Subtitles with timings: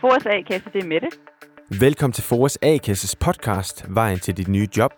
[0.00, 1.08] Foras A-kasse, det er Mette.
[1.80, 4.90] Velkommen til Foras A-kasses podcast, Vejen til dit nye job.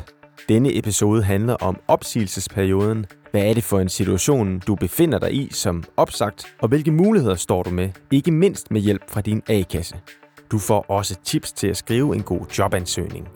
[0.48, 3.06] Denne episode handler om opsigelsesperioden.
[3.30, 7.34] Hvad er det for en situation, du befinder dig i som opsagt, og hvilke muligheder
[7.34, 10.00] står du med, ikke mindst med hjælp fra din A-kasse.
[10.50, 13.28] Du får også tips til at skrive en god jobansøgning.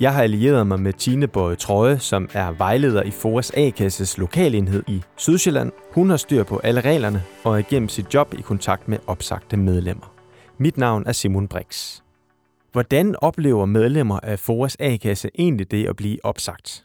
[0.00, 4.82] Jeg har allieret mig med Tine Bøje Trøje, som er vejleder i Foras A-kasses lokalenhed
[4.88, 5.72] i Sydsjælland.
[5.92, 9.56] Hun har styr på alle reglerne og er gennem sit job i kontakt med opsagte
[9.56, 10.14] medlemmer.
[10.58, 12.00] Mit navn er Simon Brix.
[12.72, 16.84] Hvordan oplever medlemmer af Foras A-kasse egentlig det at blive opsagt?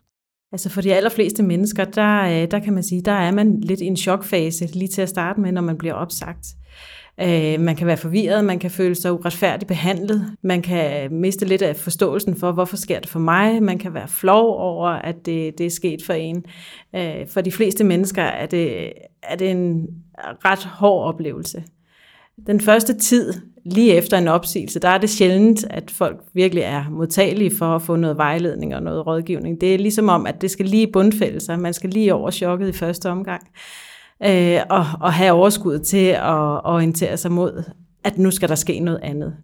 [0.51, 3.81] Altså for de allerfleste mennesker, der, øh, der kan man sige, der er man lidt
[3.81, 6.45] i en chokfase lige til at starte med, når man bliver opsagt.
[7.21, 11.61] Øh, man kan være forvirret, man kan føle sig uretfærdigt behandlet, man kan miste lidt
[11.61, 15.57] af forståelsen for, hvorfor sker det for mig, man kan være flov over, at det,
[15.57, 16.45] det er sket for en.
[16.95, 18.93] Øh, for de fleste mennesker er det,
[19.23, 19.87] er det en
[20.45, 21.63] ret hård oplevelse.
[22.47, 23.33] Den første tid,
[23.65, 27.81] lige efter en opsigelse, der er det sjældent, at folk virkelig er modtagelige for at
[27.81, 29.61] få noget vejledning og noget rådgivning.
[29.61, 31.59] Det er ligesom om, at det skal lige bundfælde sig.
[31.59, 33.47] Man skal lige over chokket i første omgang.
[34.25, 37.63] Øh, og, og have overskud til at orientere sig mod,
[38.03, 39.35] at nu skal der ske noget andet.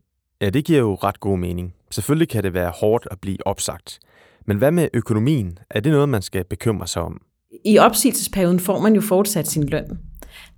[0.41, 1.73] Ja, det giver jo ret god mening.
[1.91, 3.99] Selvfølgelig kan det være hårdt at blive opsagt.
[4.45, 5.59] Men hvad med økonomien?
[5.69, 7.21] Er det noget, man skal bekymre sig om?
[7.65, 9.99] I opsigelsesperioden får man jo fortsat sin løn.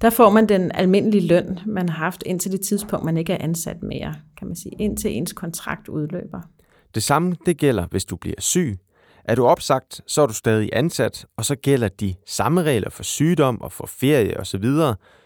[0.01, 3.43] Der får man den almindelige løn, man har haft indtil det tidspunkt, man ikke er
[3.43, 6.41] ansat mere, kan man sige, indtil ens kontrakt udløber.
[6.95, 8.79] Det samme det gælder, hvis du bliver syg.
[9.27, 13.03] Er du opsagt, så er du stadig ansat, og så gælder de samme regler for
[13.03, 14.65] sygdom og for ferie osv.,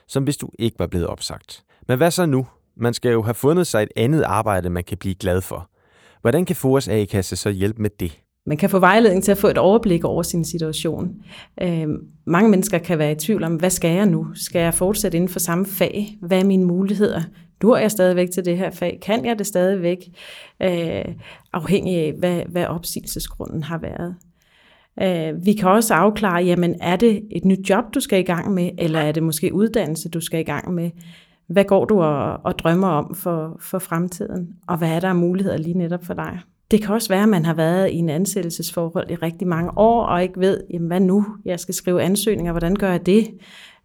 [0.07, 1.63] som hvis du ikke var blevet opsagt.
[1.87, 2.47] Men hvad så nu?
[2.77, 5.69] Man skal jo have fundet sig et andet arbejde, man kan blive glad for.
[6.21, 8.19] Hvordan kan FOAS A-kasse så hjælpe med det?
[8.45, 11.15] Man kan få vejledning til at få et overblik over sin situation.
[11.61, 11.87] Øh,
[12.25, 14.27] mange mennesker kan være i tvivl om, hvad skal jeg nu?
[14.33, 16.17] Skal jeg fortsætte inden for samme fag?
[16.21, 17.21] Hvad er mine muligheder?
[17.61, 18.99] Dur jeg stadigvæk til det her fag.
[19.01, 19.97] Kan jeg det stadigvæk?
[20.61, 21.15] Øh,
[21.53, 24.15] afhængig af, hvad, hvad opsigelsesgrunden har været.
[25.01, 28.53] Øh, vi kan også afklare, jamen er det et nyt job, du skal i gang
[28.53, 30.89] med, eller er det måske uddannelse, du skal i gang med?
[31.47, 34.53] Hvad går du og, og drømmer om for, for fremtiden?
[34.67, 36.39] Og hvad er der af muligheder lige netop for dig?
[36.71, 40.05] Det kan også være, at man har været i en ansættelsesforhold i rigtig mange år,
[40.05, 41.25] og ikke ved, jamen, hvad nu?
[41.45, 43.27] Jeg skal skrive ansøgninger, hvordan gør jeg det?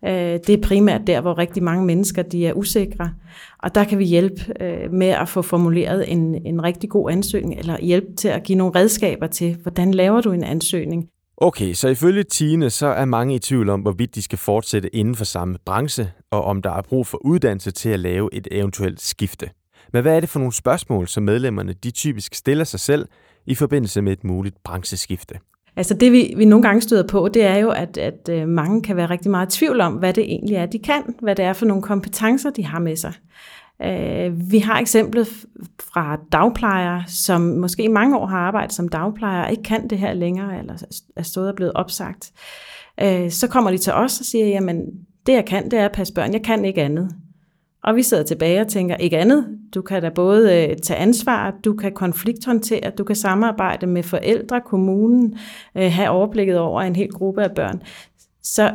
[0.05, 0.13] Øh,
[0.47, 3.11] det er primært der, hvor rigtig mange mennesker de er usikre.
[3.59, 7.59] Og der kan vi hjælpe øh, med at få formuleret en, en rigtig god ansøgning,
[7.59, 11.09] eller hjælpe til at give nogle redskaber til, hvordan laver du en ansøgning.
[11.37, 15.15] Okay, så ifølge Tine, så er mange i tvivl om, hvorvidt de skal fortsætte inden
[15.15, 19.01] for samme branche, og om der er brug for uddannelse til at lave et eventuelt
[19.01, 19.51] skifte.
[19.93, 23.09] Men hvad er det for nogle spørgsmål, som medlemmerne de typisk stiller sig selv
[23.47, 25.39] i forbindelse med et muligt brancheskifte?
[25.77, 28.83] Altså det, vi, vi nogle gange støder på, det er jo, at, at øh, mange
[28.83, 31.45] kan være rigtig meget i tvivl om, hvad det egentlig er, de kan, hvad det
[31.45, 33.13] er for nogle kompetencer, de har med sig.
[33.85, 35.29] Uh, vi har eksemplet
[35.93, 39.99] fra dagplejere, som måske i mange år har arbejdet som dagplejere, og ikke kan det
[39.99, 40.75] her længere, eller
[41.17, 42.33] er stået og blevet opsagt.
[43.03, 44.81] Uh, så kommer de til os og siger, jamen
[45.27, 47.11] det jeg kan, det er at passe børn, jeg kan ikke andet.
[47.87, 51.55] Og vi sidder tilbage og tænker, ikke andet, du kan da både øh, tage ansvar,
[51.65, 55.39] du kan konflikthåndtere, du kan samarbejde med forældre, kommunen,
[55.77, 57.83] øh, have overblikket over en hel gruppe af børn.
[58.43, 58.73] Så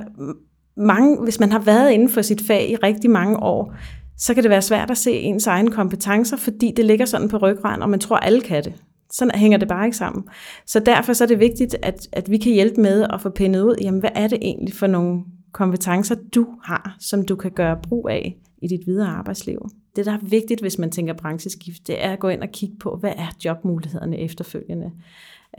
[0.77, 3.73] mange, hvis man har været inden for sit fag i rigtig mange år,
[4.17, 7.37] så kan det være svært at se ens egne kompetencer, fordi det ligger sådan på
[7.37, 8.73] ryggraden, og man tror, alle kan det.
[9.11, 10.23] Sådan hænger det bare ikke sammen.
[10.67, 13.61] Så derfor så er det vigtigt, at, at vi kan hjælpe med at få pindet
[13.61, 17.79] ud, jamen hvad er det egentlig for nogle kompetencer, du har, som du kan gøre
[17.83, 19.69] brug af i dit videre arbejdsliv.
[19.95, 22.75] Det, der er vigtigt, hvis man tænker brancheskift, det er at gå ind og kigge
[22.79, 24.91] på, hvad er jobmulighederne efterfølgende.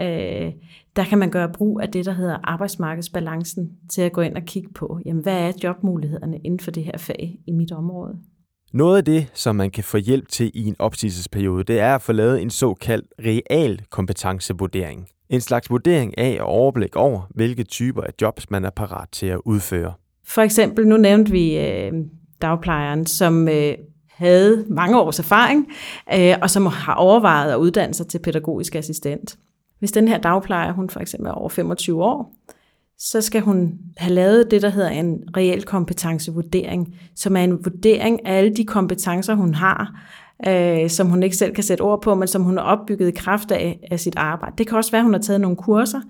[0.01, 0.53] Øh,
[0.97, 4.43] der kan man gøre brug af det, der hedder arbejdsmarkedsbalancen, til at gå ind og
[4.43, 8.19] kigge på, jamen, hvad er jobmulighederne inden for det her fag i mit område.
[8.73, 12.03] Noget af det, som man kan få hjælp til i en opsigelsesperiode, det er at
[12.03, 15.09] få lavet en såkaldt real kompetencevurdering.
[15.33, 19.27] En slags vurdering af og overblik over, hvilke typer af jobs man er parat til
[19.27, 19.93] at udføre.
[20.27, 21.93] For eksempel, nu nævnte vi øh,
[22.43, 23.75] dagplejeren, som øh,
[24.09, 25.67] havde mange års erfaring,
[26.15, 29.37] øh, og som har overvejet at uddanne sig til pædagogisk assistent.
[29.79, 32.35] Hvis den her dagplejer, hun for eksempel er over 25 år,
[32.99, 38.27] så skal hun have lavet det, der hedder en reel kompetencevurdering, som er en vurdering
[38.27, 40.01] af alle de kompetencer, hun har,
[40.49, 43.17] øh, som hun ikke selv kan sætte ord på, men som hun har opbygget i
[43.17, 44.55] kraft af, af sit arbejde.
[44.59, 46.01] Det kan også være, at hun har taget nogle kurser.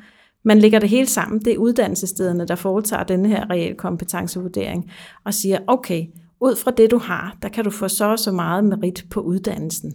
[0.45, 1.41] Man lægger det hele sammen.
[1.41, 4.91] Det er uddannelsesstederne, der foretager denne her reelle kompetencevurdering
[5.25, 6.07] og siger, okay,
[6.41, 9.21] ud fra det, du har, der kan du få så og så meget merit på
[9.21, 9.93] uddannelsen.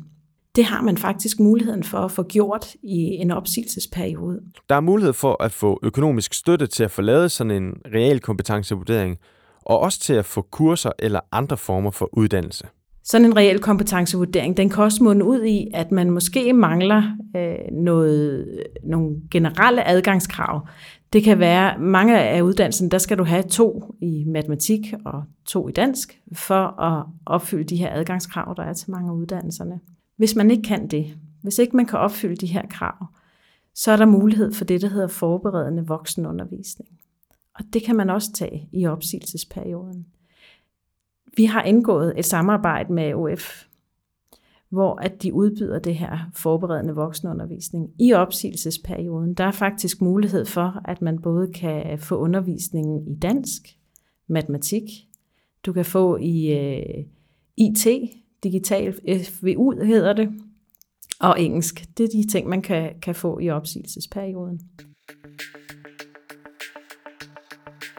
[0.56, 4.40] Det har man faktisk muligheden for at få gjort i en opsigelsesperiode.
[4.70, 8.20] Der er mulighed for at få økonomisk støtte til at få lavet sådan en reel
[8.20, 9.18] kompetencevurdering,
[9.62, 12.68] og også til at få kurser eller andre former for uddannelse.
[13.10, 17.04] Sådan en reel kompetencevurdering, den kan også munde ud i, at man måske mangler
[17.36, 18.48] øh, noget,
[18.84, 20.68] nogle generelle adgangskrav.
[21.14, 25.70] Det kan være, mange af uddannelsen, der skal du have to i matematik og to
[25.70, 29.80] i dansk, for at opfylde de her adgangskrav, der er til mange af uddannelserne.
[30.18, 33.06] Hvis man ikke kan det, hvis ikke man kan opfylde de her krav,
[33.76, 36.90] så er der mulighed for det, der hedder forberedende voksenundervisning.
[37.56, 40.06] Og det kan man også tage i opsigelsesperioden.
[41.38, 43.64] Vi har indgået et samarbejde med OF,
[44.70, 49.34] hvor at de udbyder det her forberedende voksenundervisning i opsigelsesperioden.
[49.34, 53.78] Der er faktisk mulighed for, at man både kan få undervisningen i dansk,
[54.28, 54.84] matematik,
[55.66, 57.06] du kan få i øh,
[57.58, 57.88] IT,
[58.44, 58.94] digital
[59.24, 60.30] FVU hedder det,
[61.20, 61.86] og engelsk.
[61.98, 64.62] Det er de ting, man kan, kan få i opsigelsesperioden.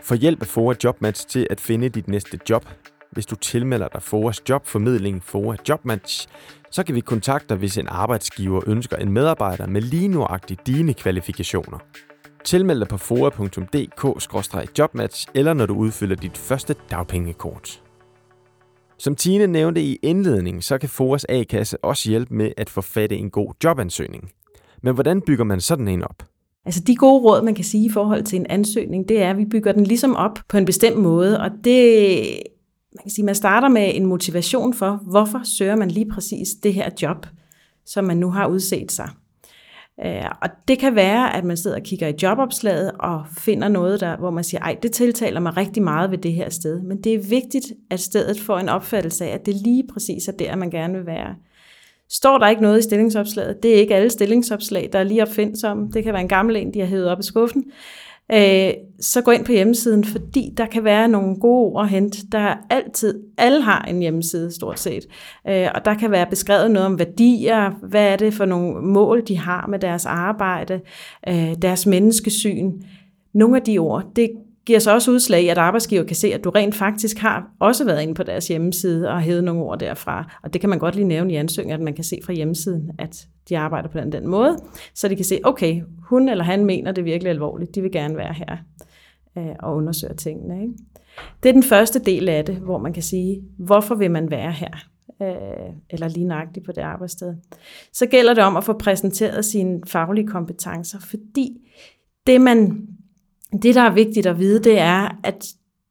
[0.02, 2.64] For hjælp at få et Jobmatch til at finde dit næste job.
[3.10, 6.28] Hvis du tilmelder dig Foras jobformidling Fora Jobmatch,
[6.70, 10.94] så kan vi kontakte dig, hvis en arbejdsgiver ønsker en medarbejder med lige nuagtigt dine
[10.94, 11.78] kvalifikationer.
[12.44, 17.82] Tilmeld dig på fora.dk-jobmatch eller når du udfylder dit første dagpengekort.
[18.98, 23.30] Som Tine nævnte i indledningen, så kan Foras A-kasse også hjælpe med at forfatte en
[23.30, 24.30] god jobansøgning.
[24.82, 26.22] Men hvordan bygger man sådan en op?
[26.64, 29.38] Altså de gode råd, man kan sige i forhold til en ansøgning, det er, at
[29.38, 32.42] vi bygger den ligesom op på en bestemt måde, og det,
[32.92, 36.74] man kan sige, man starter med en motivation for, hvorfor søger man lige præcis det
[36.74, 37.26] her job,
[37.86, 39.10] som man nu har udset sig.
[40.04, 44.00] Øh, og det kan være, at man sidder og kigger i jobopslaget og finder noget,
[44.00, 46.82] der, hvor man siger, ej, det tiltaler mig rigtig meget ved det her sted.
[46.82, 50.32] Men det er vigtigt, at stedet får en opfattelse af, at det lige præcis er
[50.32, 51.34] der, man gerne vil være.
[52.10, 55.88] Står der ikke noget i stillingsopslaget, det er ikke alle stillingsopslag, der er lige opfindsomme.
[55.92, 57.64] Det kan være en gammel en, de har hævet op i skuffen.
[58.32, 62.18] Øh, så gå ind på hjemmesiden, fordi der kan være nogle gode ord at hente.
[62.32, 65.06] Der er altid, alle har en hjemmeside stort set,
[65.48, 69.22] øh, og der kan være beskrevet noget om værdier, hvad er det for nogle mål,
[69.28, 70.80] de har med deres arbejde,
[71.28, 72.72] øh, deres menneskesyn.
[73.34, 74.30] Nogle af de ord, det
[74.68, 77.84] giver så også udslag i, at arbejdsgiver kan se, at du rent faktisk har også
[77.84, 80.38] været inde på deres hjemmeside og hævet nogle ord derfra.
[80.42, 82.90] Og det kan man godt lige nævne i ansøgningen, at man kan se fra hjemmesiden,
[82.98, 84.56] at de arbejder på den, den måde,
[84.94, 88.16] så de kan se, okay, hun eller han mener det virkelig alvorligt, de vil gerne
[88.16, 88.56] være her
[89.38, 90.62] øh, og undersøge tingene.
[90.62, 90.74] Ikke?
[91.42, 94.52] Det er den første del af det, hvor man kan sige, hvorfor vil man være
[94.52, 94.84] her?
[95.22, 97.34] Øh, eller lige nøjagtigt på det arbejdssted.
[97.92, 101.50] Så gælder det om at få præsenteret sine faglige kompetencer, fordi
[102.26, 102.88] det man
[103.52, 105.46] det, der er vigtigt at vide, det er, at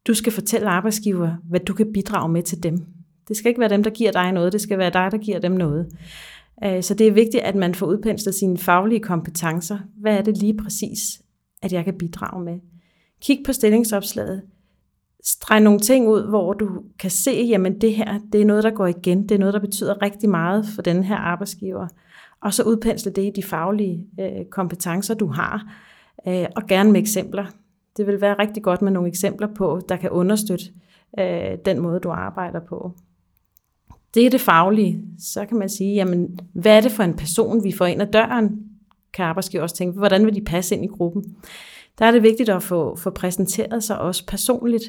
[0.08, 2.86] du skal fortælle arbejdsgiver, hvad du kan bidrage med til dem.
[3.28, 5.40] Det skal ikke være dem, der giver dig noget, det skal være dig, der giver
[5.40, 5.88] dem noget.
[6.64, 9.78] Øh, så det er vigtigt, at man får udpenslet sine faglige kompetencer.
[10.02, 11.00] Hvad er det lige præcis,
[11.62, 12.60] at jeg kan bidrage med?
[13.22, 14.42] Kig på stillingsopslaget.
[15.24, 16.70] Streg nogle ting ud, hvor du
[17.00, 19.24] kan se, jamen det her, det er noget, der går igen.
[19.24, 21.88] Det er noget, der betyder rigtig meget for den her arbejdsgiver.
[22.42, 25.74] Og så udpensle det i de faglige øh, kompetencer, du har
[26.28, 27.46] øh, og gerne med eksempler.
[27.98, 30.66] Det vil være rigtig godt med nogle eksempler på, der kan understøtte
[31.20, 32.92] øh, den måde, du arbejder på.
[34.14, 35.02] Det er det faglige.
[35.20, 38.08] Så kan man sige, jamen, hvad er det for en person, vi får ind ad
[38.08, 38.60] døren?
[39.14, 41.36] Kan arbejdsgiver også tænke, hvordan vil de passe ind i gruppen?
[42.00, 44.84] Der er det vigtigt at få, få præsenteret sig også personligt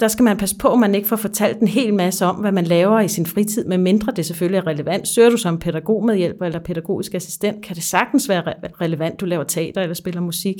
[0.00, 2.52] der skal man passe på, at man ikke får fortalt en hel masse om, hvad
[2.52, 5.08] man laver i sin fritid, med mindre det selvfølgelig er relevant.
[5.08, 9.82] Søger du som pædagogmedhjælper eller pædagogisk assistent, kan det sagtens være relevant, du laver teater
[9.82, 10.56] eller spiller musik.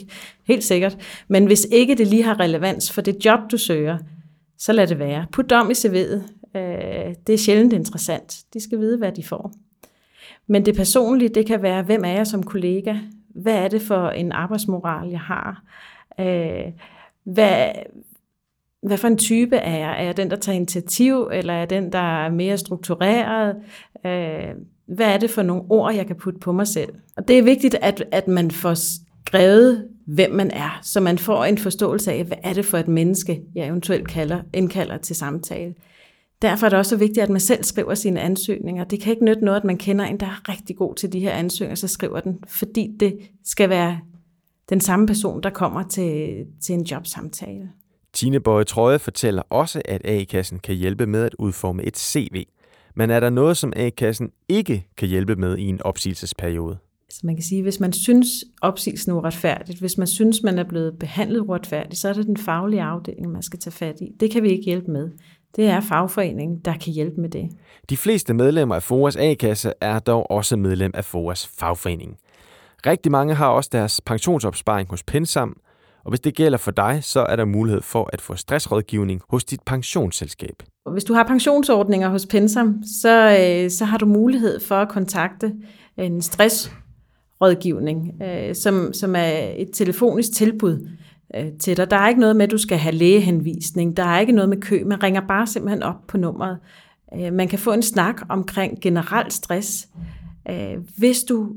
[0.46, 0.98] Helt sikkert.
[1.28, 3.98] Men hvis ikke det lige har relevans for det job, du søger,
[4.58, 5.26] så lad det være.
[5.32, 6.22] Put dem i CV'et.
[6.58, 8.38] Øh, det er sjældent interessant.
[8.54, 9.52] De skal vide, hvad de får.
[10.46, 12.96] Men det personlige, det kan være, hvem er jeg som kollega?
[13.34, 15.62] Hvad er det for en arbejdsmoral, jeg har?
[16.20, 16.72] Øh,
[17.24, 17.68] hvad,
[18.82, 20.00] hvad for en type er jeg?
[20.00, 23.56] Er jeg den, der tager initiativ, eller er jeg den, der er mere struktureret?
[24.06, 24.54] Øh,
[24.86, 26.94] hvad er det for nogle ord, jeg kan putte på mig selv?
[27.16, 31.44] Og det er vigtigt, at, at man får skrevet, hvem man er, så man får
[31.44, 35.74] en forståelse af, hvad er det for et menneske, jeg eventuelt kalder, indkalder til samtale.
[36.42, 38.84] Derfor er det også vigtigt, at man selv skriver sine ansøgninger.
[38.84, 41.20] Det kan ikke nytte noget, at man kender en, der er rigtig god til de
[41.20, 43.98] her ansøgninger, så skriver den, fordi det skal være
[44.68, 47.70] den samme person, der kommer til, til en jobsamtale.
[48.12, 52.44] Tine Bøje Trøje fortæller også, at A-kassen kan hjælpe med at udforme et CV.
[52.94, 56.78] Men er der noget, som A-kassen ikke kan hjælpe med i en opsigelsesperiode?
[57.10, 58.28] Så man kan sige, hvis man synes,
[58.62, 62.36] opsigelsen er uretfærdigt, hvis man synes, man er blevet behandlet uretfærdigt, så er det den
[62.36, 64.12] faglige afdeling, man skal tage fat i.
[64.20, 65.10] Det kan vi ikke hjælpe med.
[65.56, 67.50] Det er fagforeningen, der kan hjælpe med det.
[67.90, 72.16] De fleste medlemmer af FOAS A-kasse er dog også medlem af FOAS fagforening.
[72.86, 75.56] Rigtig mange har også deres pensionsopsparing hos Pensam,
[76.08, 79.44] og hvis det gælder for dig, så er der mulighed for at få stressrådgivning hos
[79.44, 80.62] dit pensionsselskab.
[80.92, 85.54] Hvis du har pensionsordninger hos Pensam, så, øh, så har du mulighed for at kontakte
[85.96, 90.88] en stressrådgivning, øh, som, som er et telefonisk tilbud
[91.36, 91.90] øh, til dig.
[91.90, 93.96] Der er ikke noget med, at du skal have lægehenvisning.
[93.96, 94.84] Der er ikke noget med kø.
[94.84, 96.58] Man ringer bare simpelthen op på nummeret.
[97.32, 99.88] Man kan få en snak omkring generel stress.
[100.96, 101.48] Hvis du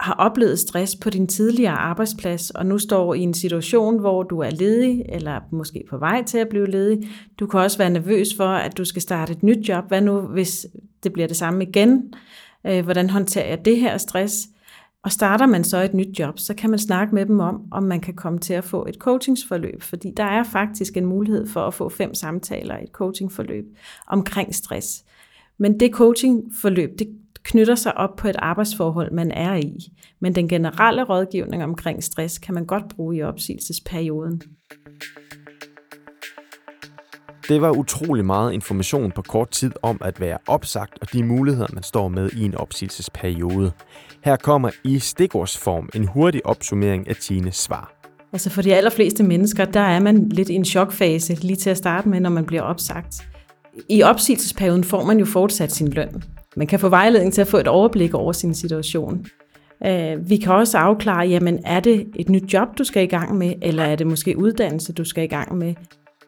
[0.00, 4.38] har oplevet stress på din tidligere arbejdsplads, og nu står i en situation, hvor du
[4.38, 7.08] er ledig, eller måske på vej til at blive ledig.
[7.40, 9.88] Du kan også være nervøs for, at du skal starte et nyt job.
[9.88, 10.66] Hvad nu, hvis
[11.02, 12.12] det bliver det samme igen?
[12.66, 14.48] Øh, hvordan håndterer jeg det her stress?
[15.02, 17.82] Og starter man så et nyt job, så kan man snakke med dem om, om
[17.82, 21.60] man kan komme til at få et coachingsforløb, fordi der er faktisk en mulighed for
[21.60, 23.64] at få fem samtaler i et coachingforløb
[24.06, 25.04] omkring stress.
[25.58, 27.08] Men det coachingforløb, det
[27.46, 29.92] knytter sig op på et arbejdsforhold, man er i.
[30.20, 34.42] Men den generelle rådgivning omkring stress kan man godt bruge i opsigelsesperioden.
[37.48, 41.66] Det var utrolig meget information på kort tid om at være opsagt og de muligheder,
[41.72, 43.72] man står med i en opsigelsesperiode.
[44.24, 47.92] Her kommer i stikordsform en hurtig opsummering af Tines svar.
[48.32, 51.76] Altså for de allerfleste mennesker, der er man lidt i en chokfase lige til at
[51.76, 53.28] starte med, når man bliver opsagt.
[53.88, 56.22] I opsigelsesperioden får man jo fortsat sin løn.
[56.56, 59.26] Man kan få vejledning til at få et overblik over sin situation.
[59.86, 63.38] Øh, vi kan også afklare, jamen er det et nyt job, du skal i gang
[63.38, 65.74] med, eller er det måske uddannelse, du skal i gang med?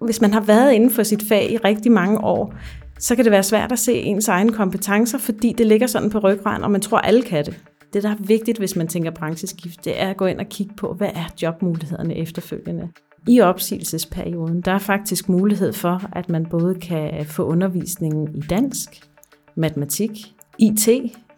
[0.01, 2.55] Hvis man har været inden for sit fag i rigtig mange år,
[2.99, 6.19] så kan det være svært at se ens egne kompetencer, fordi det ligger sådan på
[6.19, 7.61] ryggraden, og man tror, alle kan det.
[7.93, 10.75] Det, der er vigtigt, hvis man tænker brancheskift, det er at gå ind og kigge
[10.77, 12.89] på, hvad er jobmulighederne efterfølgende.
[13.29, 19.08] I opsigelsesperioden, der er faktisk mulighed for, at man både kan få undervisningen i dansk,
[19.59, 20.11] matematik,
[20.59, 20.89] IT,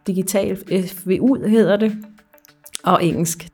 [0.06, 1.96] digital FVU hedder det,
[2.84, 3.48] og engelsk.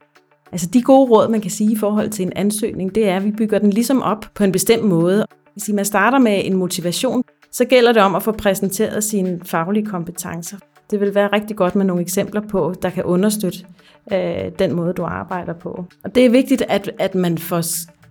[0.53, 3.25] Altså de gode råd, man kan sige i forhold til en ansøgning, det er, at
[3.25, 5.27] vi bygger den ligesom op på en bestemt måde.
[5.53, 9.87] Hvis man starter med en motivation, så gælder det om at få præsenteret sine faglige
[9.87, 10.57] kompetencer.
[10.91, 13.59] Det vil være rigtig godt med nogle eksempler på, der kan understøtte
[14.13, 15.85] øh, den måde, du arbejder på.
[16.05, 17.63] Og det er vigtigt, at, at man får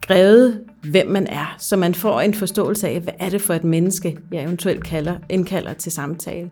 [0.06, 3.64] skrevet, hvem man er, så man får en forståelse af, hvad er det for et
[3.64, 6.52] menneske, jeg eventuelt kalder, indkalder til samtale.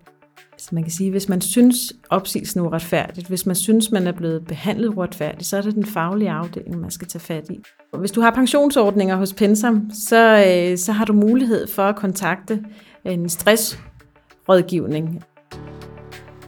[0.57, 1.77] Så man kan sige, hvis man synes,
[2.09, 5.85] opsigelsen er uretfærdigt, hvis man synes, man er blevet behandlet uretfærdigt, så er det den
[5.85, 7.59] faglige afdeling, man skal tage fat i.
[7.93, 11.95] Og hvis du har pensionsordninger hos Pensam, så, øh, så har du mulighed for at
[11.95, 12.63] kontakte
[13.05, 15.23] en stressrådgivning.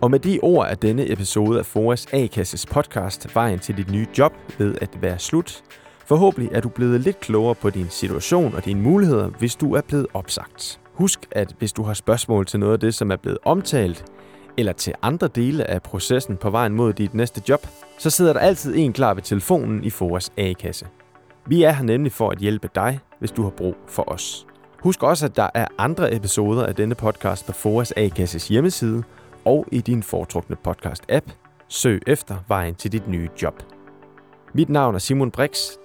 [0.01, 4.07] Og med de ord er denne episode af Foras A-kasses podcast Vejen til dit nye
[4.17, 5.63] job ved at være slut.
[6.07, 9.81] Forhåbentlig er du blevet lidt klogere på din situation og dine muligheder, hvis du er
[9.81, 10.79] blevet opsagt.
[10.93, 14.05] Husk, at hvis du har spørgsmål til noget af det, som er blevet omtalt,
[14.57, 18.39] eller til andre dele af processen på vejen mod dit næste job, så sidder der
[18.39, 20.87] altid en klar ved telefonen i Foras A-kasse.
[21.47, 24.47] Vi er her nemlig for at hjælpe dig, hvis du har brug for os.
[24.79, 29.03] Husk også, at der er andre episoder af denne podcast på Foras A-kasses hjemmeside
[29.45, 31.31] og i din foretrukne podcast-app.
[31.67, 33.63] Søg efter vejen til dit nye job.
[34.53, 35.84] Mit navn er Simon Brix.